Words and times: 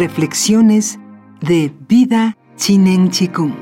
Reflexiones 0.00 0.98
de 1.42 1.70
Vida 1.86 2.38
Chinen 2.56 3.10
Chikung. 3.10 3.52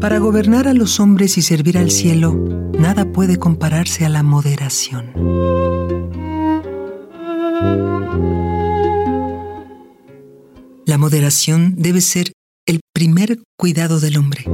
Para 0.00 0.20
gobernar 0.20 0.68
a 0.68 0.72
los 0.72 1.00
hombres 1.00 1.36
y 1.36 1.42
servir 1.42 1.78
al 1.78 1.90
cielo, 1.90 2.32
nada 2.78 3.04
puede 3.10 3.36
compararse 3.36 4.06
a 4.06 4.08
la 4.08 4.22
moderación. 4.22 5.10
La 10.84 10.96
moderación 10.96 11.74
debe 11.76 12.00
ser 12.00 12.30
el 12.66 12.78
primer 12.94 13.40
cuidado 13.56 13.98
del 13.98 14.16
hombre. 14.16 14.44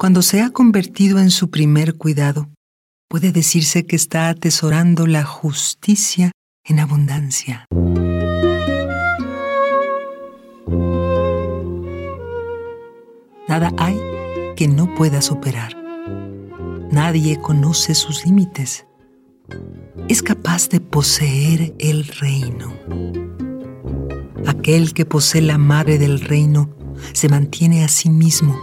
Cuando 0.00 0.22
se 0.22 0.40
ha 0.40 0.48
convertido 0.48 1.18
en 1.18 1.30
su 1.30 1.50
primer 1.50 1.96
cuidado, 1.98 2.48
puede 3.06 3.32
decirse 3.32 3.84
que 3.84 3.96
está 3.96 4.30
atesorando 4.30 5.06
la 5.06 5.24
justicia 5.24 6.32
en 6.64 6.80
abundancia. 6.80 7.66
Nada 13.46 13.74
hay 13.76 14.00
que 14.56 14.68
no 14.68 14.94
pueda 14.94 15.20
superar. 15.20 15.76
Nadie 16.90 17.38
conoce 17.38 17.94
sus 17.94 18.24
límites. 18.24 18.86
Es 20.08 20.22
capaz 20.22 20.70
de 20.70 20.80
poseer 20.80 21.74
el 21.78 22.06
reino. 22.06 22.72
Aquel 24.46 24.94
que 24.94 25.04
posee 25.04 25.42
la 25.42 25.58
madre 25.58 25.98
del 25.98 26.20
reino 26.20 26.70
se 27.12 27.28
mantiene 27.28 27.84
a 27.84 27.88
sí 27.88 28.08
mismo 28.08 28.56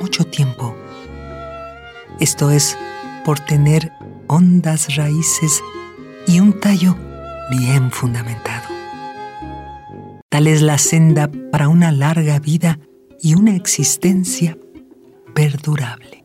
mucho 0.00 0.24
tiempo. 0.24 0.76
Esto 2.18 2.50
es 2.50 2.76
por 3.24 3.38
tener 3.40 3.92
hondas 4.26 4.96
raíces 4.96 5.62
y 6.26 6.40
un 6.40 6.58
tallo 6.58 6.96
bien 7.50 7.90
fundamentado. 7.90 8.68
Tal 10.28 10.46
es 10.46 10.62
la 10.62 10.78
senda 10.78 11.30
para 11.50 11.68
una 11.68 11.92
larga 11.92 12.38
vida 12.38 12.78
y 13.20 13.34
una 13.34 13.54
existencia 13.56 14.56
perdurable. 15.34 16.22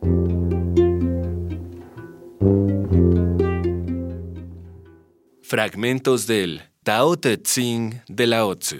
Fragmentos 5.42 6.26
del 6.26 6.62
Tao 6.82 7.16
Te 7.16 7.40
Ching 7.40 8.02
de 8.08 8.26
Lao 8.26 8.56
Tzu. 8.56 8.76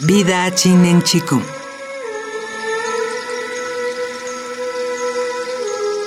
Vida 0.00 0.52
Chinen 0.54 1.02
Chikung. 1.02 1.61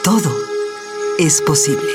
Todo 0.06 0.38
es 1.18 1.42
posible. 1.42 1.90